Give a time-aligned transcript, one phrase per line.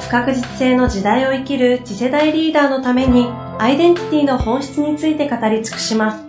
[0.00, 3.26] 不確実性の時代を生きる次世代リーダーのために
[3.58, 6.24] アイデンティティの本質について語り尽くします。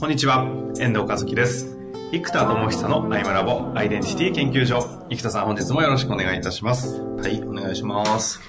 [0.00, 0.44] こんにちは、
[0.80, 1.78] 遠藤和樹です。
[2.10, 4.82] 生田智久のアイムラボアイデンティティ研究所。
[5.08, 7.00] 生田さん本日もよろしくお願いいたします。
[7.00, 8.40] はい、お願いします。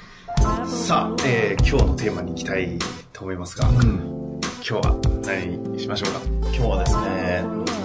[0.65, 2.79] さあ、えー、今日のテーマに行きたい
[3.12, 6.20] と思いますが、うん、今日は何にしましょうか？
[6.48, 7.03] 今日はですね、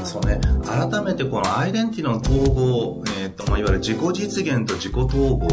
[0.08, 5.46] そうね、改めてこのアイデンティティの統合、えっ、ー、と、まあ、いわゆる自己実現と自己統合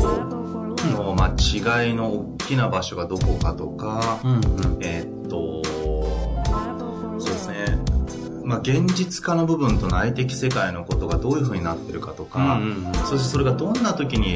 [0.94, 5.62] の、まあ、違いの大きな場所がどこかとか、うんうん、えっ、と、
[7.20, 7.78] そうですね、
[8.46, 14.36] まあ、現実化の部分と内的世界のことがどういうふうになってるかとか、うんうん、そしてそれがどんな時に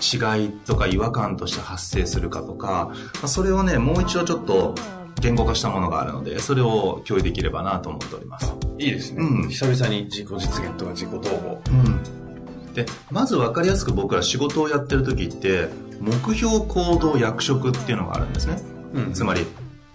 [0.00, 4.74] 違いとか違和感として発生するかとか、まあ、それをね、もう一度ちょっと
[5.20, 8.54] 言語化したものがあるので、それを共有できればなと思っております。
[8.78, 9.24] いいですね。
[9.24, 11.60] うん、久々に自己実現とか自己統合。
[11.70, 12.74] うん。
[12.74, 15.68] で、まず分かりやすく僕ら仕事をやってる時って、
[16.00, 18.62] 目標行動役職っていうのがあるんですね。
[18.94, 19.46] うん、つまり、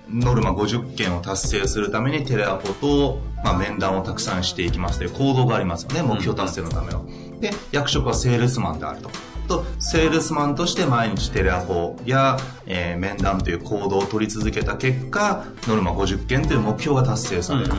[0.10, 6.02] ノルマ50件を達成するためにテレアポと、まあ、面談をたくさんしていきますという行動がありますよね。
[6.02, 7.06] 目標達成のための。
[7.40, 9.10] で、役職はセールスマンであると。
[9.48, 17.70] と、セールスマンとして毎日テレアポや、えー、面談という行動を取り続けた結果、ノルマ50件という目標が達成される。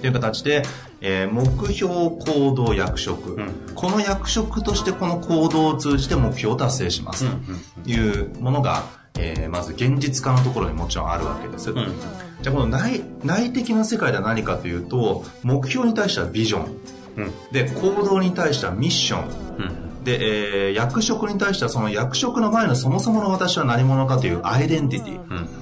[0.00, 0.62] という形で、
[1.00, 7.26] えー、目標行動役職、うん、この役職としてこの行動を通じて目標を達成します。
[7.84, 8.84] というものが、
[9.18, 11.70] えー、まず現実化のところにもちろんあるわけです。
[11.70, 11.92] うん、
[12.42, 16.76] じゃあこの内内的な世界では何かというと、目標に対してはビジョン、
[17.16, 25.60] うん、で、行動に対してはミッション、で、えー、役職に対してはその役職の前のそもそもの私は何者かというアイデンティティ。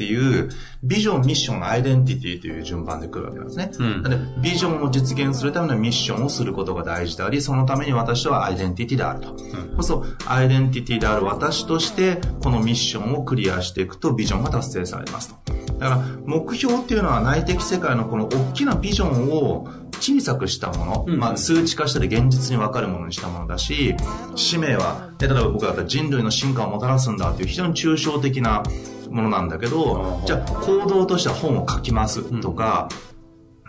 [0.00, 0.48] っていう、
[0.82, 3.70] ビジョン、ミッション、アイデンティティという順番で来るわけなんですね。
[3.78, 9.36] うん、でビジョンを実現するためのミッションをすることが大事であり、そのために私はアイデンティティであると。
[9.76, 15.59] うん、そうアイデンティティである私として、このミッションをクリアしていくと、ビジョンが達成されますと。
[15.80, 19.66] だから、目標っていうのは内的世界のこの大きなビジョンを
[19.98, 23.96] 小さくしたもの、うん、まあ、数値化したり現実に分かるものにしたものだし、
[24.36, 28.62] 使命は、例えば僕だったら人類の進化をもたらすんだっていう非常に抽象的な
[29.08, 32.90] ものなんだけど、じゃあ行動としては本を書きますとか、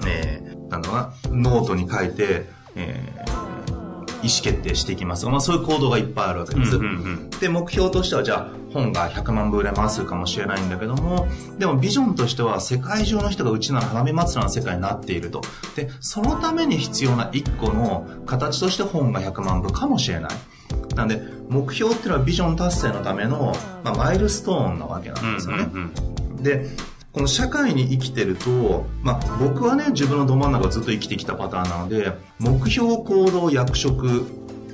[0.02, 0.96] うん、えー、なんだろ
[1.30, 2.46] うな、ノートに書いて、
[2.76, 3.51] えー、
[4.24, 6.76] 意思決定していきますまあ、そういう行動がいっぱいあるわけです。
[6.76, 11.28] うんうんうん、で、目標としては、じゃあ、本が100万部売れますかもしれないんだけども、
[11.58, 15.42] でもビジョンとしては、世界中の人がうちなら花見祭りの世界になっていると。
[15.76, 20.32] で、そのために必要な1個の形として本が100万部かもしれない。
[20.96, 23.54] なんで、目標っていうのはビジョン達成のための、
[23.84, 25.70] まあ、マイルストーンなわけなんですよね。
[25.74, 25.94] うんうん
[26.38, 26.70] うん、で、
[27.14, 34.26] この社会に生きてると、まあ、僕はね、自分のど真ん中ずっと生きてきたパターンなので、目標行動役職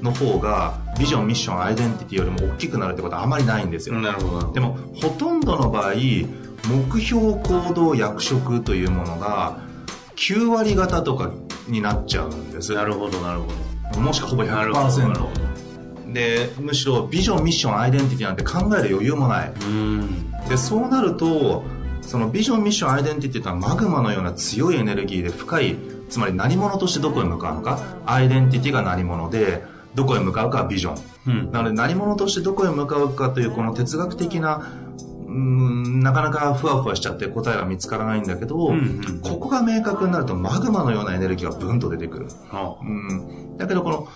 [0.02, 4.00] の方が、ビジョン、ミッション、アイデンティティよりも大きくなるってことはあまりないんですよ。
[4.00, 4.52] なるほど。
[4.54, 9.60] でも、ほとんどの場合、目標行動役職というものが、
[10.16, 11.32] 9割方とか
[11.68, 12.74] になっちゃうんです。
[12.74, 13.48] なるほど、なるほ
[13.94, 14.00] ど。
[14.00, 15.48] もしくはほぼ100%。
[16.14, 19.54] で、むしろビジョン、ミッション、アイデンティティなんて考える余裕もない。
[20.50, 21.64] で、そうなると、
[22.08, 25.76] そのビジョン、ミッション、アイデンティティとはマグマのような強いエネルギーで深い、
[26.10, 29.64] つまり何者としてどこへ向かうのか、アイデンティティが何者で、
[29.94, 30.98] どこへ向かうかはビジョン。
[31.28, 34.72] うん、なので何者としてどこへ向かうかというこの哲学的な
[35.28, 42.28] うんなかなかふわふわしちゃって答えが見つからないんだけど、うんうん、ここが明確になるとマグマのようなエネルギーがブンと出てくる。
[42.54, 44.08] うん、だけどこの、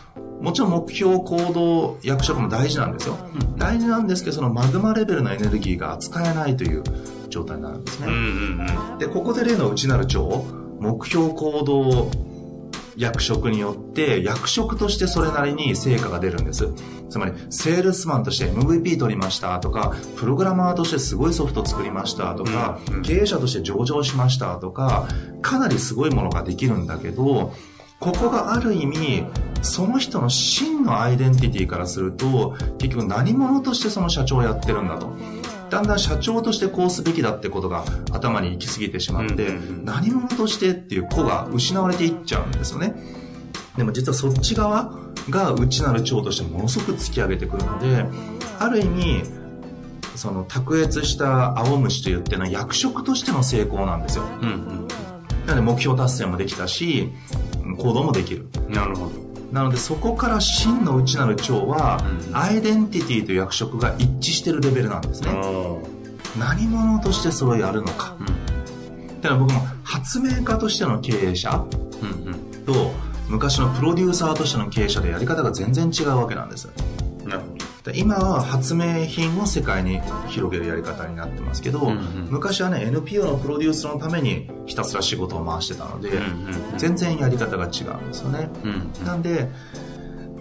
[0.41, 3.17] もちろん目標、行動、役職も大事なんですよ。
[3.35, 6.83] うん、大事なんですけど、そのマグマレベルのエネルギーが扱えないという
[7.31, 8.07] 状態になるんですね。
[8.07, 10.45] うんうんうん、で、ここで例の内なる蝶、
[10.79, 12.11] 目標、行動、
[12.97, 16.69] 役職によって役職としてそれなりに成果が出るんです。
[17.09, 25.07] つまり、セールスマンとして MVP 取りましたとか、プログラマーとしてすごいソフト作りましたとか、うんうん、経営者として上場しましたとか、
[25.41, 27.53] かなりすごいものができるんだけど、
[27.99, 29.25] ここがある意味、
[29.61, 35.13] その人の真のアイデンティティからすると、結局何者としてその社長をやってるんだと。
[35.71, 42.93] だんだん社長としてこうすべきだってことが頭に行き過ぎてしまって、何者としてっていう子が失われていっちゃうんですよね。
[43.77, 44.93] でも実はそっち側
[45.29, 48.05] が内なる長としてものすごく突き上げてくるので、
[48.59, 49.23] ある意味、
[50.17, 54.25] その卓越した青虫と言ってのは役職としての成功なんですよ。
[54.41, 54.87] うんうん、
[55.45, 57.13] なので目標達成もできたし、
[57.77, 58.49] 行動もできる。
[58.67, 59.20] なるほど。
[59.51, 62.01] なのでそこから真の内なる長は、
[62.33, 65.29] アイデンティティと役職が一致してるレベルなんですね。
[66.39, 68.15] 何者としてそれをやるのか。
[68.19, 71.65] うん、だから僕も発明家としての経営者
[72.65, 72.93] と、
[73.27, 76.69] 昔のプロデューサーとしての経営者でやり方が全然違うわけなんです。
[77.95, 89.49] 今は発明品を世界に広げるやり方になってますけど、うんうん、昔はね NPO のプロデュースのためにひたすら仕事を回してたので、うんうんうん、全然やり方が違うんですよね、うんうん、なんで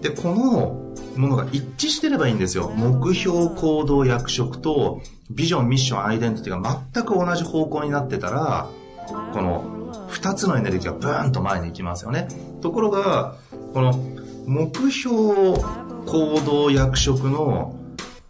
[0.03, 2.71] でこのものが一致してればいいんですよ。
[2.71, 8.69] 目標行動役職とビジョンミッションアイデンティティが全く同じ方向になってたら
[9.33, 12.29] この2つのエネルギーがブーンと前に行きますよね。
[12.63, 13.37] ところが
[13.75, 13.93] この
[14.47, 15.55] 目標
[16.07, 17.77] 行動役職の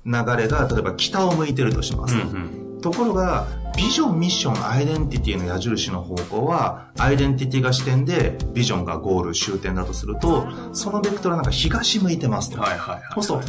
[0.04, 3.46] 流れが例えば北を向いてるとします、うんうん、ところが
[3.76, 13.40] ビジョンミッションアイデンティティの矢印の方向はアイデンティティが視点でビジョンがゴール終点だとするとそのベクトルなんか東向いてますと、はいはいはい、そ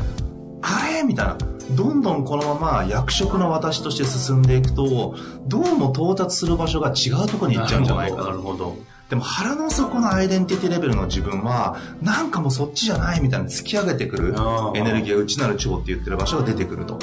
[0.62, 1.04] あれ？
[1.04, 1.38] みたいな。
[1.76, 5.16] どんどんこのまま役職の私として進んでいくと
[5.48, 8.76] どうも到達する場所が違うところに行っちゃうんじゃないかなるほど
[9.12, 14.34] でも腹の底のアイデンティティレベルの自分は、なんかもうそっちじゃないみたいに突き上げてくる
[14.74, 16.98] エネルギーが内なる腸って言ってる場所が出てくると。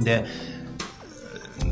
[0.00, 0.24] で、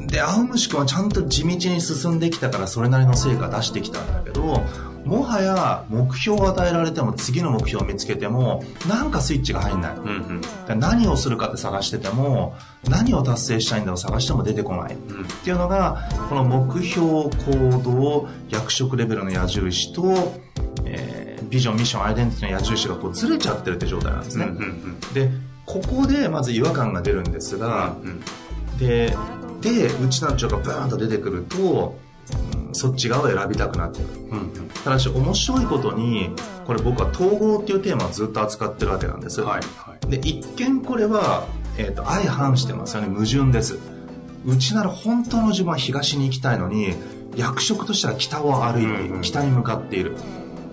[0.08, 4.62] で、青虫くんはちゃんと地道に進んできたからそれなりの成果出してきたんだけど、
[5.06, 12.56] もはや目標を与えられても次の目標を見つけてもなんかスイッチが入んない、うんうん、何をするかって探してても
[12.88, 20.02] 何を達成したいんだろう探しても出てこない、うん、っていうのがこの目標行動役職レベルの矢印と、
[20.84, 25.30] えー、ビジョンミッションアイデンティティの矢印がこうずれちゃってるって状態なんですね、うんうんうん、で
[25.64, 29.16] ここでまず違和感が出るんですが、うんうん、で
[29.60, 31.98] で内なる長がブーンと出てくると
[32.72, 36.30] そっち側を選びたくなってる、うん、ただし面白いことに
[36.66, 41.46] これ僕は統合っていうテーマをずっと扱ってるわけなんです、はいはい、で一見これは、
[41.78, 43.08] えーと、相反してますよね。
[43.08, 43.78] 矛盾です。
[44.44, 46.94] うちなら本当の自分は東に行きたいのに
[47.34, 50.16] 役職としては北を歩いて、うんうん、北に向かっている。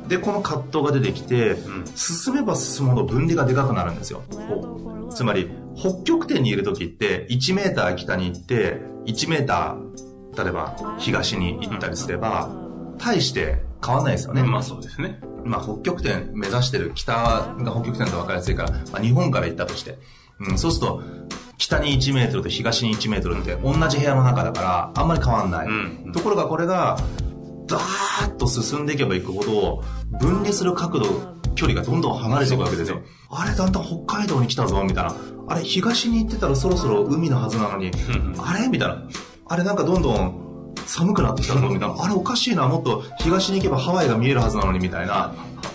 [0.08, 4.22] でこの葛藤が出てきて、うん、進めば進むほど分離がでかくなるんですよ。
[5.10, 10.03] つまり北極点にいる時って1メーター北に行って1メーター
[10.38, 12.50] 例えば東に行ったりすれば、
[12.98, 14.44] 大して変わんないですよね。
[14.44, 15.20] まあそうですね。
[15.46, 19.98] まあ北極点目指してる北が北極点と分かりやすいから、まあ、日本から行ったとして。
[20.40, 21.02] うん、そうすると、
[21.58, 25.68] 北に1メートルと東に1メートルって同じ部屋の中だからあんまり変わんない。
[25.68, 26.98] うん、ところがこれが、
[27.66, 29.84] ダーッと進んでいけばいくほど、
[30.20, 31.06] 分離する角度、
[31.56, 33.02] 距離がどんどん離れていくわけですよ。
[33.30, 35.16] あれ、だんだん北海道に来たぞ、みたいな。
[35.48, 37.92] あれ、東に行ってたらそろそろ海のはずなのに、
[38.40, 38.68] あれ？
[38.68, 39.04] みたいな。
[39.48, 45.34] あれなんかどんどん寒くなってきたぞみたいな、あれおかしいな、もっと東に行けばハワイが見えるはずなのにみたいな、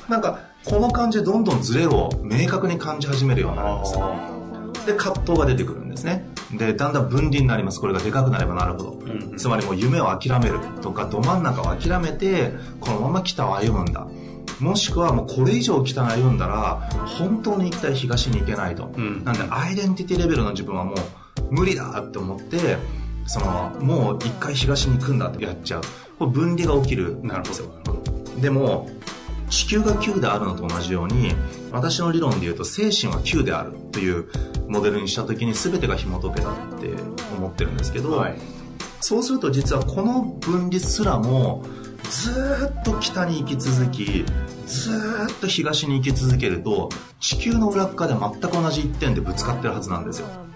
[0.09, 4.39] なんかこの感じでどんどんズレを明確に感じ始めるようになるんですよ。
[4.87, 6.29] で、葛藤が出てくるんですね。
[6.53, 7.81] で、だんだん分離になります。
[7.81, 8.91] これがでかくなればなるほど。
[8.93, 14.07] うん、つまりもう夢を諦めるとか、ど真ん中を諦めて、このまま北を歩むんだ。
[14.61, 18.91] もしくはもうこれ以上北に歩んだら、本当に行きたい東に行けないと。
[18.97, 20.97] うん、なんで、アイデンティティレベルの自分はもう
[21.51, 22.79] 無理だって思って、
[23.29, 25.83] そのもう一回東に行くんだってやっちゃう。
[26.19, 28.41] これ分離が起きるなるほど。
[28.41, 28.89] でも
[29.51, 31.33] 地球が9であるのと同じように
[31.71, 34.29] 私の理論で言うと精神は9であるという
[34.69, 36.91] モデルにした時に全てが紐解けたって
[37.37, 38.39] 思ってるんですけど、はい、
[39.01, 41.65] そうすると実はこの分離すらも
[42.11, 44.25] ずっと北に行き続き
[44.67, 44.91] ず
[45.31, 46.89] っと東に行き続けると
[47.21, 50.48] 地球の裏側で全く同じ一点でぶつかってるはずなんですよ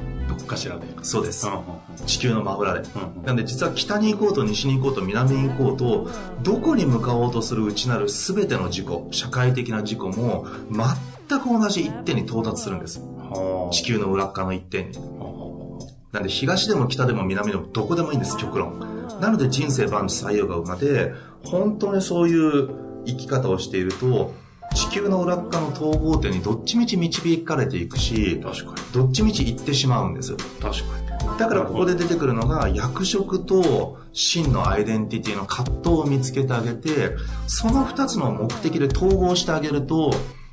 [0.52, 0.86] かしらで。
[1.02, 1.62] そうです、うん
[2.06, 6.08] 地球の真裏で、うん、なんで実は北に行こうと西に行こうと南に行こうと
[6.42, 10.46] どこに向かおうとする内なる全ての事故社会的な事故も
[11.28, 13.02] 全く同じ一点に到達するんです。
[13.70, 14.98] 地球の裏側の一点に。
[16.12, 18.80] なんで東でも北でも南でもどこでもいいんです極論。
[19.20, 21.12] なので人生万事採用が馬で
[21.44, 22.70] 本当にそういう
[23.06, 24.34] 生き方をしていると
[24.74, 28.76] 地球の裏側の統合点にどっちみち導かれていくし確かに。
[28.92, 30.36] どっちみち行ってしまうんです。
[30.60, 31.38] 確かに。
[31.38, 40.12] だからここで出てくるのが役職と真のアイデンティティの葛藤を見つけてあげてその2つの目的で統合してあげると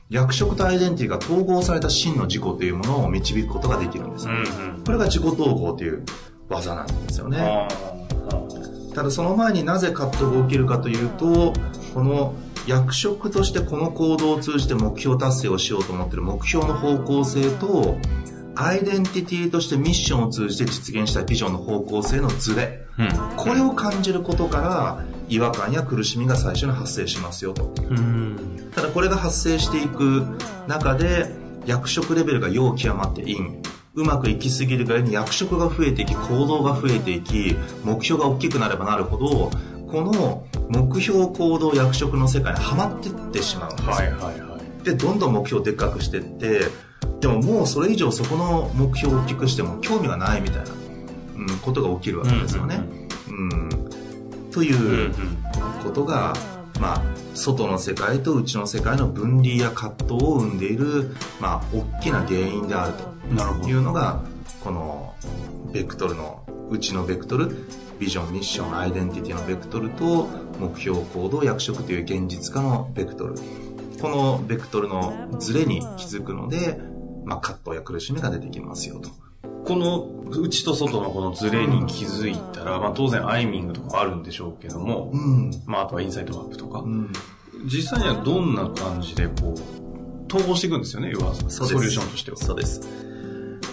[0.09, 6.03] 役職とアイデンティティが統合された真の自己というものを導くことができるんです、うんうん、これが自己統合という
[6.49, 7.67] 技なんですよね。
[8.93, 11.53] ただその前になぜ葛藤が起きるかというと、
[11.93, 12.33] この
[12.69, 17.97] 役職としてこの行動を通じて目標達成をしようと思っている目標の方向性と、
[18.55, 30.25] アイデンティティとしてミッションを通じて実現したいビジョンの方向性のズレ、うん、これを感じることから違和感や苦しみが最初に発生しますよと、うん、ただこれが発生していく
[30.67, 31.33] 中で
[31.65, 33.63] 役職レベルが要極まってイン。
[33.95, 39.51] うまくいきすぎるぐらいに役職が増えていき行動が増えていき目標が大きくなればなるほど
[39.91, 46.61] この目標行動役職の世界にはまっていってしまうんですよ、はいはいはい、でどんどん目標をでっかくしていって
[47.19, 50.71] でももうそれ以上そこの目標を大きくしても興味がないみたいな、
[51.35, 52.81] うん、ことが起きるわけですよね。
[53.27, 55.13] うん、うん、という
[55.83, 56.33] ことが、
[56.79, 57.01] まあ、
[57.33, 62.93] 外の世界と内の世界の分離や葛藤を生んでいる、まあ、大きな原因である
[63.35, 64.21] というのが、
[64.63, 65.13] この、
[65.73, 67.67] ベクトルの、内のベクトル、
[67.99, 70.27] ビジョン、ミッション、アイデンティティのベクトルと、
[70.59, 73.35] 目標、行動、役職という現実化のベクトル。
[74.01, 76.79] このベクトルのズレに気づくので、
[77.25, 79.09] まあ、葛藤や苦しみが出てきますよと。
[79.65, 80.07] この
[80.39, 87.11] 内と外のこのズレに気づいたら、まあ、当然アイミングとかあるんでしょうけども、うん、まあ、あとはインサイトワークとか、うん、
[87.65, 92.37] 実際にはどんな感じでこう統合していくんですよね要はソリューションとしては。
[92.37, 92.81] そうです。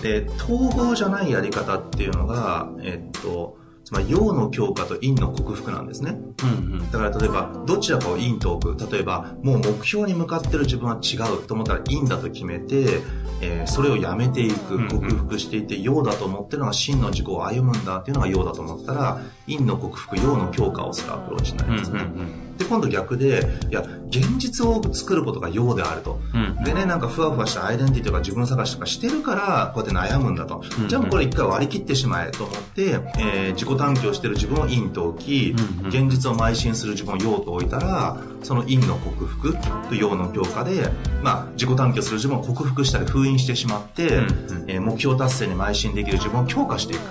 [0.02, 3.56] で統合じゃないやり方っていうのがえっと
[3.86, 8.90] つまり陽の強化と陰の克服なんですね、うんうん、だから例えばどちらかを陰と置く。
[8.90, 13.00] 例えばもう目標に向かってる自分は違うと思ったら陰だと決めて
[13.40, 22.00] えー、それをやめていく、克服していって、陽だと思ってるのが真の自己を歩むんだっていうのが陽だと思ったら、陰の克服、陽の強化をするアプローチになりますね。
[22.00, 26.20] うんうんうんで、今度逆で、いや、現実を作ることが用であると。
[26.34, 30.62] うん、でね、なんかふわふわしたアイデンティティとか自分探しとかしてるから、こうやって悩むんだと。
[30.80, 32.82] うん、じゃあもうこれ一回割り切ってしまえと思って、
[33.18, 39.54] えー、自己探求してる自分を陰と置き、うんうん、現実を邁進する自分を陽と置いたら、その陰の克服
[39.88, 40.90] と陽の強化で、
[41.22, 44.26] まあ、自己探求する自分を克服したり封印してしまって、うんうん、
[44.68, 47.02] えー、目標達成に邁進できる自分を強化していくっ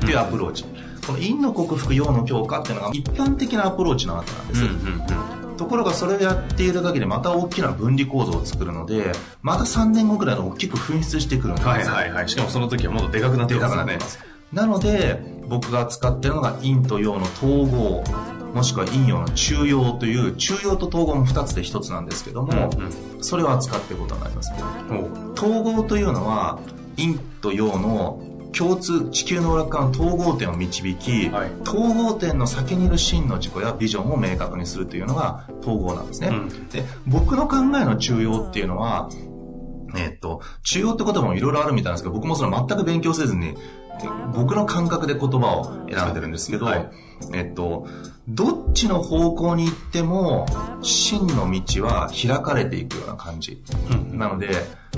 [0.00, 0.64] ていうアプローチ。
[1.06, 4.64] この陰の克服、陽の強化っていうのが一般的なアプローチなわけなんです。
[4.64, 12.28] うんうんうん、ところがそれをやっている限りまた大きな分離構造を作るので、また3年後ぐらいの大きく噴出してくるんですはいはいはい。
[12.28, 13.98] しかもその時はもっとでかくなってますね。
[14.52, 18.04] なので、僕が使ってるのが陰と陽の統合、
[18.54, 24.52] もしくは陰陽の中陽という、中陽と統合も2つで1つなんですけども、うんうん、それを扱っていくことになります。
[25.36, 26.60] 統合というのは、
[26.96, 28.22] 陰と陽の
[28.56, 36.28] 共通、地球の裏側の統合点を導き、はい、統合点の先にいる真の自己やビジョンを明確にするというのが統合なんですね。
[36.28, 39.10] うん、で、僕の考えの中央っていうのは、
[39.96, 43.54] えっと、中央って言葉もいろいろあるみたいなんですけど、僕もそれ全く勉強せずに、
[44.34, 46.90] 僕の感覚で言葉を選んでるんですけど、はい、
[47.32, 47.86] えっと、
[48.28, 50.46] どっちの方向に行っても、
[50.82, 53.62] 真の道は開かれていくような感じ。
[53.90, 54.48] うん、なので、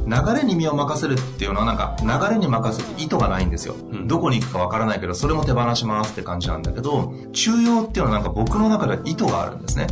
[0.07, 3.75] 流れに身を任せるっていうのはなんか、流れに任せて意図がないんですよ。
[3.75, 9.89] うん、どこに行くかわからないけど、それも手放しますって感じなんだけど、中央っていうのはなんか僕の中では意図があるんですね。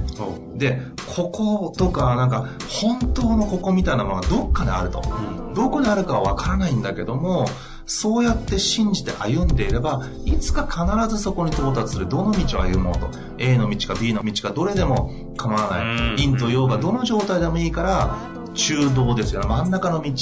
[0.54, 0.81] で、
[1.16, 5.02] こことか、なんか、本当のここみたいなものがどっかにあると。
[5.49, 7.47] うん、どこにあるかはわからないんだけども、
[7.87, 12.09] そうやって信じて歩んでいれば、いつか必ずそこに到達する。
[12.14, 13.11] どの道を歩もうと。
[13.38, 16.16] A の道か B の道かどれでも構わない。
[16.16, 18.16] 陰と陽がどの状態でもいいから、
[18.54, 19.49] 中道ですよね。
[19.49, 20.12] 真ん中の道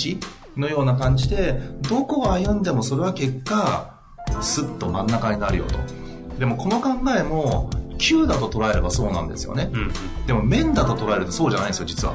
[0.57, 4.01] のような感じで、どこを歩んでもそれは結果、
[4.41, 5.79] スッと真ん中になるよと。
[6.39, 7.69] でもこの考えも、
[7.99, 9.71] 9だと捉えればそうなんですよね。
[9.73, 9.93] うん、
[10.27, 12.15] でも面だと捉えるとそうじゃないんですよ、実は。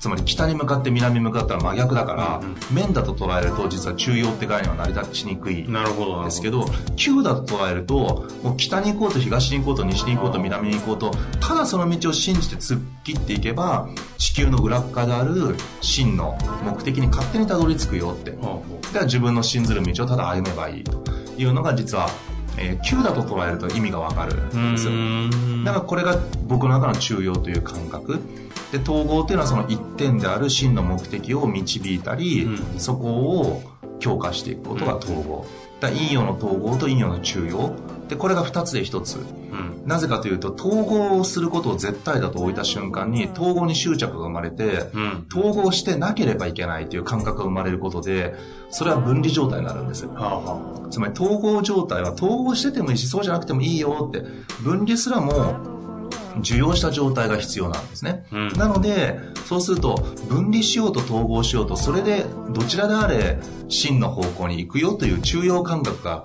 [0.00, 6.64] つまり北に向かって南に向かったら真逆だから、うん、面だと捉えると実は中央って概念は成り立ちにくいんですけど、
[6.96, 18.30] 旧だと捉えると、もう北に行こうと東に行こうと西に行こうと南に行こうと、ただその道を信じて突っ切っていけば、地球の裏側である真の目的に勝手にたどり着くよって。
[18.30, 21.04] では自分の信ずる道をただ歩めばいいと
[21.36, 22.08] いうのが実は
[22.56, 24.92] えー、9だと捉えると意味がわかるんですよ。
[25.64, 28.20] だからこれが僕の中の中庸という感覚。
[28.72, 33.62] で、統合っていうのはその一点である真の目的を導いたり、うん、そこを
[33.98, 35.46] 強化していくことが統合。
[35.80, 37.74] だ陰陽の統合と陰陽の中庸。
[38.10, 39.18] で、これが二つで一つ。
[39.18, 48.34] うん、なぜかというと、統合をすることを絶対だと置いた瞬間に、統合に執着が生まれて、うん、統合してなければいけないという感覚が生まれることで、
[48.70, 50.10] それは分離状態になるんですよ。
[50.14, 54.26] はあはあ、つまり統合状態は統合しててもいいし、そうじゃなくてもいいよって、
[54.60, 55.54] 分離すらも
[56.38, 58.26] 受容した状態が必要なんですね。
[58.32, 63.38] うん、なので、そうすると、分離しようと統合しようと、それでどちらであれ
[63.68, 66.24] 真の方向に行くよという中庸感覚が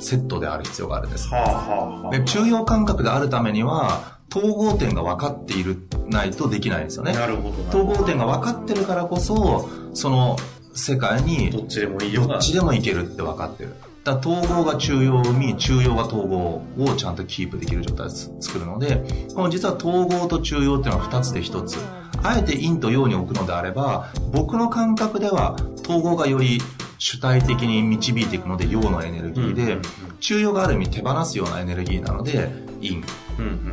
[0.00, 1.28] セットである必要があるんです。
[1.28, 7.12] はあはあ、で中庸感覚であるためには、統合点が分かっているないとできないんですよね。
[7.12, 7.68] なるほど。
[7.68, 10.36] 統合点が分かってるからこそ、その
[10.74, 13.74] 世界にどっちでもいいよどっちでもいけるって分かってる。
[14.04, 21.78] だ統合が中庸を生み、中庸が統合をちゃんとキープできる状態を作るので、この実は統合と中庸っていうのは2つで1つ。
[22.22, 26.60] あえて陰と陽に置くのであれば、僕の感覚では統合がより
[26.98, 29.78] 主体的に導いていくので陽のエネルギーで、
[30.20, 32.50] 中庸がある意味手放すようなエネルギーなので
[32.80, 33.02] 陰っ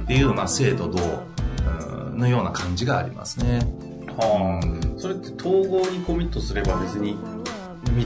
[0.08, 1.24] ていう、まあ、生と動
[2.16, 3.60] のような感じがありますね。
[4.18, 7.18] はあ、それって統合にコミットすれば別に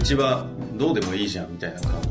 [0.08, 2.10] 道はどうでもいいじゃんみたいな感じ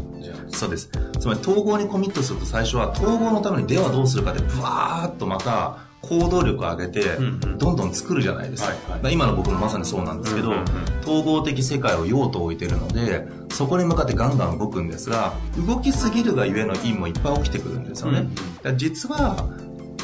[0.57, 0.91] そうです。
[1.19, 7.03] つまり統合にコミットすると最初は統合のためにではどうするかでブワーッとまた行動力を上げて、
[7.59, 8.71] どんどん作るじゃないですか。
[8.71, 10.53] はいはい、今の僕もまさにそうなんですけど、
[11.03, 15.35] 統合的世界を用と置いてるので、そこに向かってガンガン動くんですが、
[15.67, 18.29] 動きすぎるがゆえの因もいっぱい起きてくるんですよね。
[18.65, 19.47] うん、実は、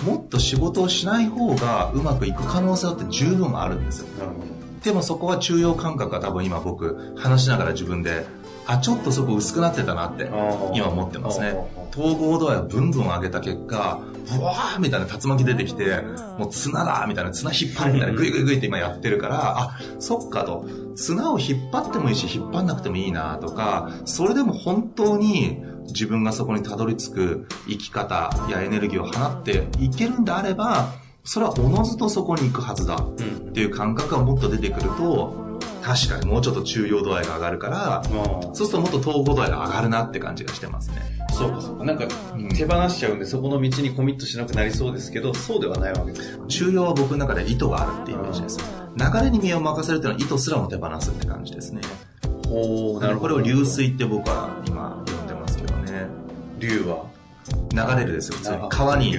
[0.07, 4.07] もっと仕事をしない方がうまくいく可能性だって十分あるんですよ。
[4.83, 8.27] でもそこは中央感覚が多分今僕話しながら自分で
[8.67, 10.31] あ、ちょっとそこ薄くなってたなって、
[10.75, 11.55] 今思ってますね。
[11.93, 16.01] 統合度合いをブンブン上げた結果、ブワーみたいな竜巻出てきて、
[16.39, 20.67] もう綱だみたいな、綱引っ張るみたいな、グイグイグイって今やってるから、あ、そっかと、
[20.97, 30.93] 綱を引っ張ってもいいし、引っ張んなくてもいいなとか、それでも本当に自分がそこにたどり着く生き方やエネルギーを放っていけるんであれば、
[31.25, 33.15] それはおのずとそこに行くはずだっ
[33.53, 35.44] ていう感覚がもっと出てくると、
[35.85, 38.03] 確かにもうちょっと中庸度合いが上がるから、
[38.55, 40.97] そうするともっと統合度合いが上がるなって感じがしてますね。
[41.31, 41.85] そうかそうか。
[41.85, 42.07] なんか、
[42.57, 46.45] 手放しちゃうんで、そこの道にコミットしなくなりそうですけど、そうではないわけですよ、ね。
[46.49, 48.59] 中庸は僕の中で意図があるっていうイメージです。
[48.97, 51.83] 流れに身を任せるっていうのは意図すらも手放すって感じですね。
[52.49, 53.35] ほう、なるほど。
[53.35, 56.07] これを流水って僕は今呼んでますけどね。
[56.61, 57.05] 流は？
[57.73, 58.59] 流れるですよ、普通に。
[58.71, 59.19] 川に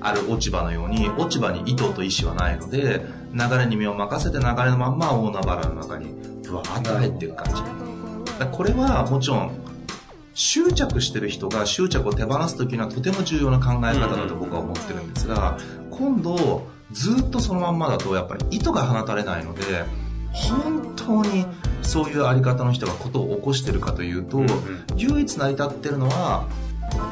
[0.00, 3.04] ある落ち葉のように、落ち葉に意図と意志はないので、
[3.36, 7.62] 流れに身を任せて流れのまんま大海原の中にブワーッと入っていく感じ。
[8.50, 9.50] これはもちろん、
[10.34, 15.58] 執着してる人が執着を手放すときにはとても重要な考え方だと僕は思ってるんですが、
[15.90, 19.62] 今度、ずっとそのまんまだとやっぱり意図が放たれないので、
[20.32, 21.46] 本当に
[21.82, 24.42] そういうあり方の人がことを起こしてるかというと、
[24.96, 26.46] 唯一成り立ってるのは、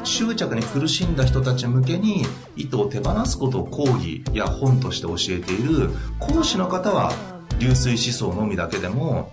[0.03, 7.11] 執着に苦しんだ人たち向けに意図を手放すことを講義や本として教えている講師の方は
[7.59, 9.31] 流水思想のみだけでも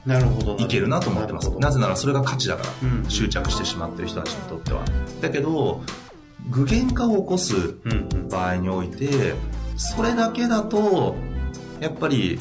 [0.58, 1.50] いけるなと思ってます。
[1.58, 4.84] なぜならそれが価値だから、うん、執着してしまってる人たちにとっては。
[5.20, 5.82] だけど
[6.50, 7.54] 具現化を起こす
[8.30, 9.34] 場合において
[9.76, 11.16] それだけだと
[11.80, 12.38] やっぱり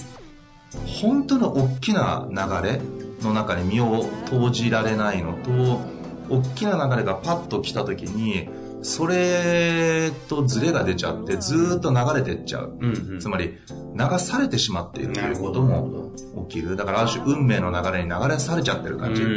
[1.01, 2.81] 本当の大きな流れ
[3.21, 6.00] の中に身を投じられないのと
[6.31, 8.49] 大きな流れがパッと来た時に、
[8.83, 12.77] それとズレが出ちゃってずっと流れてっちゃう。
[12.79, 13.57] うんうん、つまり、
[13.93, 16.11] 流されてしまっているということも
[16.49, 16.75] 起きる。
[16.75, 19.21] だからある種運命の流れに流れされちゃってる感じ。
[19.21, 19.27] 流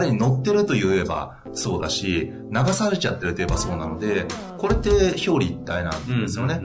[0.00, 4.26] れに乗ってると言えばそうだし、流されちゃってると言えばそうなので、
[4.58, 6.60] これって表裏一体なんですよね。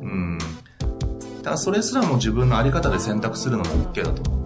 [0.00, 0.44] うん、うん、だ
[1.44, 4.39] からそれすらも自分のあり方で選択するのも OK だと思ってますね。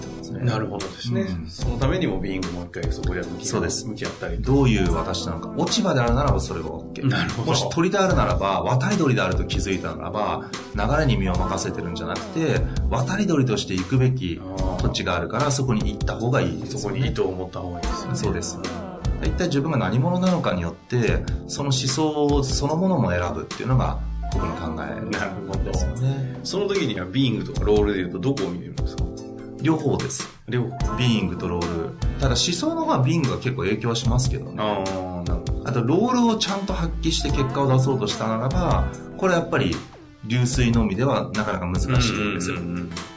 [0.44, 1.22] なるほどですね。
[1.22, 4.40] うん、そのためにもビーイングもう一回そこで向きそうです向き合ったり。
[4.40, 5.52] どういう私なのか。
[5.56, 7.08] 落ち葉であるならばそれが OK。
[7.08, 7.48] なるほど。
[7.50, 14.40] もし鳥であるならば、渡り鳥であると気づいたならば、流れに身を任せてるんじゃなくて、渡り鳥として行くべき
[14.80, 18.14] 土地があるから、そこに行った方がいいね、そこに意図を持った方がいいですね。
[18.14, 18.58] そうです。
[19.22, 23.98] 一体自分が何者なのかによって、その思想そのものも選ぶっていうのが、
[24.32, 25.00] 僕の考え
[25.64, 26.40] ですよね。
[26.42, 29.04] その時にはビーイングとかロールで言うとどこを見るんですか？
[29.64, 30.28] 両方です。
[30.46, 30.96] 両方。
[30.98, 31.90] ビーイングとロール。
[32.20, 34.56] ただ思想の方はビーイングが結構影響はしますけどね。
[34.58, 34.84] あ
[35.64, 39.74] あと、ロールをちゃんと発揮して結果を出そうとしたならば、これやっぱり
[40.26, 42.58] 流水のみではなかなか難しいんですよ。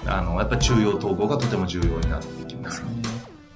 [0.05, 2.87] あの、やっぱり中央統合がとても重要になってきますね。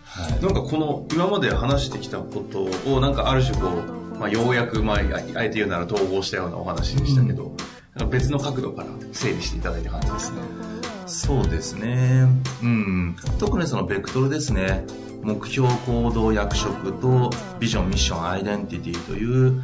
[0.04, 4.99] はい、なんかこの今まで話してきたことをなんかある種こう、まあ、ようやく、まあ、あ
[5.45, 7.56] えて言うなら統合したようなお話でしたけど、
[8.01, 10.81] うん、別の角度から整理していただいた感じですね。
[11.12, 12.26] そうですね。
[12.63, 13.15] うん。
[13.38, 14.86] 特にそのベクトルですね。
[15.21, 19.62] 目標、行動、役職とビジョン、ミッション、アイデンティティという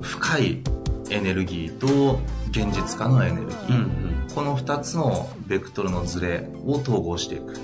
[0.00, 0.62] 深い
[1.10, 2.18] エネルギーと
[2.50, 3.68] 現実化のエネルギー。
[3.68, 7.58] うんうん、この2つのベクトルのズレを統合していくっ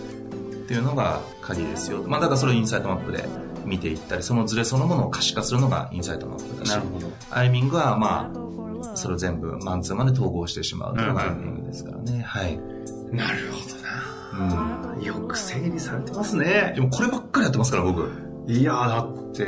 [0.69, 2.05] ていうのが鍵ですよ。
[2.07, 3.25] まあだからそれをインサイトマップで
[3.65, 12.21] 見ていったり、そのズレそのものを可視化するのがインサイトマップだし、なるほどアイミングはまあ、それを全部マンツーマンで統合してしまうというのがアイミングですからね。
[12.21, 12.61] はい。
[13.13, 14.95] なるほどな。
[14.97, 15.03] うん。
[15.03, 16.73] よく整理されてますね。
[16.75, 18.11] でもこればっかりやってますから、僕。
[18.49, 19.45] いやだって、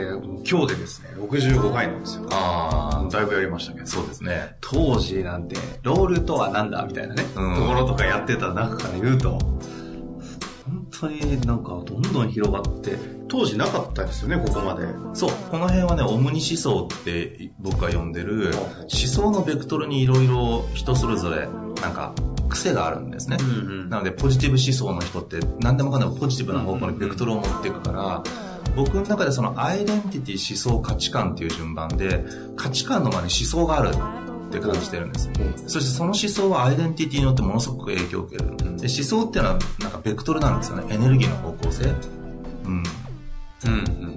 [0.49, 2.27] 今日でですね、65回なんですよ。
[2.33, 3.09] ああ。
[3.09, 3.87] だいぶやりましたけど。
[3.87, 4.57] そうですね。
[4.61, 14.87] 当時なんて、ロールとはなんだみたいなね、うん、ところとかやってた中から言うと、本当になんかどんどん広がって、当時なかったですよね、ここまで。
[15.15, 21.49] そう、この辺はね、オムニ思想って僕が呼んでる、思想のベクトルにいろいろ人それぞれ、
[21.81, 22.15] なんか、
[22.49, 23.51] 癖があるんですね、うんう
[23.85, 28.23] ん、なのでポジティブ思想の人って何でもかんでもポジティブな方向にベクトルを持っていくから、
[28.77, 32.25] 僕の中でそのアイデンティティ思想価値観っていう順番で
[32.57, 40.95] 価値観の前に思想があるって感じてるんです、うん、そしてその思想はアイデンティティによってものすごく影響を受ける、で思想っていうのはなんかベクトルなんですよね。
[40.95, 41.85] エネルギーの方向性。
[42.65, 42.83] うん
[43.67, 43.71] う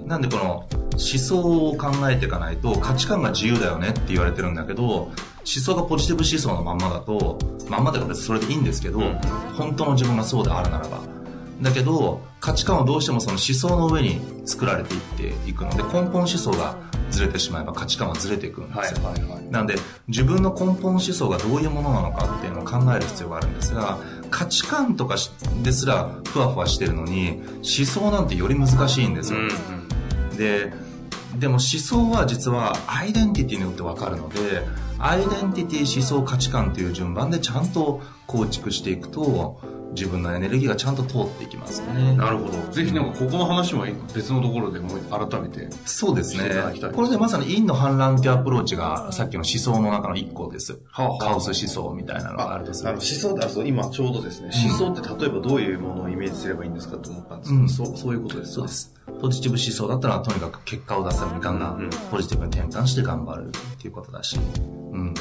[0.04, 5.10] ん、なんでこの思想を考えていかないと価値観が自由だよねって言われてるんだけど
[5.44, 9.18] 思想がポジティブ思想のまんまだとまんまだからそれでいいんですけど、うん、
[9.54, 11.00] 本当の自分がそうであるならば。
[11.62, 16.76] だけど価値観はどうしてもその思想の上に作られていっていくので根本思想が
[17.10, 19.76] ずれてしまえば価値観はずれていくんですよ、はいはいはい、なんで
[20.08, 23.98] 自分の根本思想がどういうものなのかっていうのを考える必要があるんですが
[24.30, 25.16] 価値観とか
[25.62, 29.48] ですらふわふわしてるのに思想なんてより難しいんですよ、うん
[30.30, 30.72] うん、で
[31.38, 34.66] でも思想は実はアイデンティティによって分かるので
[35.04, 39.60] アイデンティティ思想価値観という順番でちゃんと構築していくと
[39.94, 42.14] 自分のエネルギーがちゃんと通っていきますね。
[42.16, 42.72] なるほど。
[42.72, 43.84] ぜひなんかここの話も
[44.14, 45.68] 別のところでもう改めて。
[45.84, 46.50] そうですね。
[46.94, 50.80] これでまさに陰の反乱っていうアプローチがさっきの思想の中の一個です。
[50.90, 52.90] はあはあ、カオス思想みたいなのがあるとする。
[52.90, 58.94] 思想ってそう今ちょうどですね、思想って例えばどういうものをイメージすればいいんですかと思ったんですけど、うん、そうそういうことですそうです。
[59.20, 64.38] ポジティブ思想だったらとにかく結果を出すためにガンガンポジティブに転換して頑張るっていうことだし。
[64.92, 65.14] うん。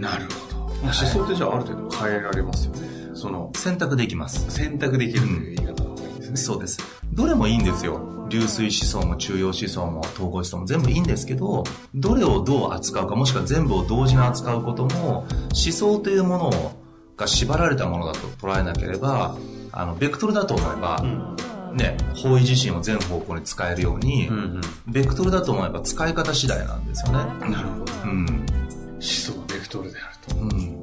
[0.00, 0.64] なるほど。
[0.82, 2.88] 思想ってじゃあある程度変えられますよね。
[3.14, 4.50] その、選択できます。
[4.50, 6.36] 選択できるという言い方がいいですね。
[6.36, 6.78] そうです。
[7.12, 8.14] どれもいいんですよ。
[8.28, 16.72] 流水思想も中庸思想も統合思想も全部いいんですけど、どれをどう扱うか、もしくは全部を同時に扱うことも、思想というもの
[17.16, 19.36] が縛られたものだと捉えなければ、
[19.72, 21.36] あの、ベクトルだと思えば、うん、
[21.74, 27.18] ね、方位自身を全方向に使えるように、うんうん、ベクトルだと思えば使い方次第なんですよね。
[27.50, 27.92] なるほど。
[28.04, 28.26] うん。
[28.26, 30.40] 思想がベクトルであると。
[30.40, 30.74] うん。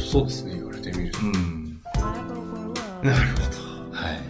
[0.00, 1.18] そうですね、言われてみると。
[1.20, 1.80] うん。
[3.02, 3.96] なるほど。
[3.96, 4.20] はい。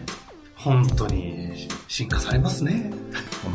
[0.57, 2.91] 本当に進化されますね。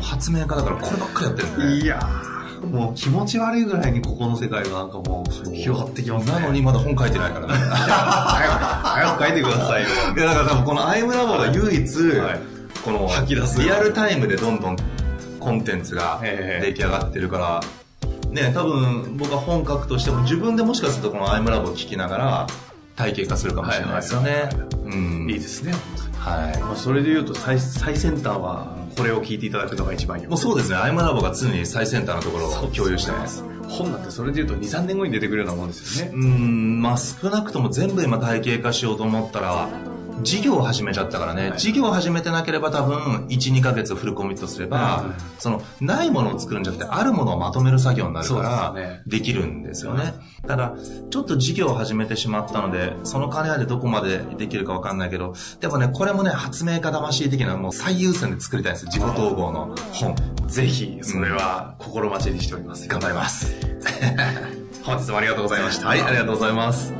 [0.00, 1.74] 発明家だからこればっかりやってるんで、ね。
[1.82, 2.00] いや
[2.66, 6.32] もう気持ち悪いぐらいにここの世界がなんかもう広がってきますね。
[6.32, 7.54] なのにまだ本書いてないからね。
[7.54, 9.88] 早く書いてくださいよ。
[10.16, 12.40] いやだから多分このアイムラボが唯一、はい、
[12.84, 13.60] この吐き出す。
[13.62, 14.76] リアルタイムでどんどん
[15.38, 17.60] コンテンツが出来上がってるから、
[18.30, 22.46] ね、多分僕は本書くとしても自分でもしかするとこのアイムラボを聞きながら
[22.96, 24.50] 体系化するかもしれないですよね。
[24.84, 25.72] うん、いいですね。
[26.18, 26.58] はい。
[26.60, 30.26] まあ、それで言うと最最先端はこれを聞いていただくのが一番いい。
[30.26, 30.76] もうそうですね。
[30.76, 33.42] アイムラボが常に最先端のところを共有してます。
[33.66, 36.12] 本なんてそれで言うと2、3年後に出てくるようなもんですよね。
[36.12, 39.68] うん、まあ少なくとも全部今体系化しようと思ったら、
[40.22, 48.74] 事業を始めちゃったからね、はい、事業を始めてなければ多分、1、2ヶ月フルコミットすれば、その、ないものを作るんじゃなくて、あるものをまとめる作業になるから、
[49.06, 50.14] できるんですよね。
[50.46, 50.74] ただ、
[51.10, 60.14] ちょっと事業を始めてしまったので、その金でどこまでできるかわかんないけど、でもね、これもね、発明家魂的なもう最優先で作りたいんです自己統合の本。
[60.46, 62.88] ぜひ、それは心待ちにしております。
[62.88, 63.54] 頑張ります。
[64.82, 65.88] 本日もありがとうございました。
[65.88, 66.92] はい、ありがとうございます。